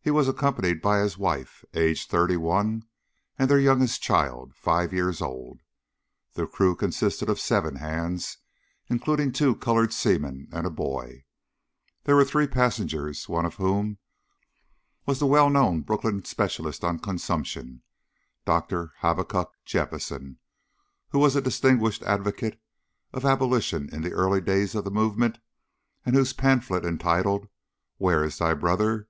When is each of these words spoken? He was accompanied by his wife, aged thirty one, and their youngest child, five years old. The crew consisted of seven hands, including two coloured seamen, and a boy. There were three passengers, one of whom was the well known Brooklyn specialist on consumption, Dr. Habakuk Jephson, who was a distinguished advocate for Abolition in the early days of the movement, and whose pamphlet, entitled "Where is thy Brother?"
He 0.00 0.10
was 0.10 0.26
accompanied 0.26 0.82
by 0.82 0.98
his 0.98 1.16
wife, 1.16 1.64
aged 1.72 2.10
thirty 2.10 2.36
one, 2.36 2.82
and 3.38 3.48
their 3.48 3.60
youngest 3.60 4.02
child, 4.02 4.56
five 4.56 4.92
years 4.92 5.22
old. 5.22 5.60
The 6.32 6.48
crew 6.48 6.74
consisted 6.74 7.28
of 7.30 7.38
seven 7.38 7.76
hands, 7.76 8.38
including 8.88 9.30
two 9.30 9.54
coloured 9.54 9.92
seamen, 9.92 10.48
and 10.50 10.66
a 10.66 10.70
boy. 10.70 11.24
There 12.02 12.16
were 12.16 12.24
three 12.24 12.48
passengers, 12.48 13.28
one 13.28 13.46
of 13.46 13.54
whom 13.54 13.98
was 15.06 15.20
the 15.20 15.26
well 15.26 15.48
known 15.48 15.82
Brooklyn 15.82 16.24
specialist 16.24 16.82
on 16.82 16.98
consumption, 16.98 17.82
Dr. 18.44 18.94
Habakuk 18.98 19.52
Jephson, 19.64 20.38
who 21.10 21.20
was 21.20 21.36
a 21.36 21.40
distinguished 21.40 22.02
advocate 22.02 22.60
for 23.14 23.24
Abolition 23.24 23.88
in 23.94 24.02
the 24.02 24.10
early 24.12 24.40
days 24.40 24.74
of 24.74 24.82
the 24.82 24.90
movement, 24.90 25.38
and 26.04 26.16
whose 26.16 26.32
pamphlet, 26.32 26.84
entitled 26.84 27.46
"Where 27.98 28.24
is 28.24 28.38
thy 28.38 28.54
Brother?" 28.54 29.08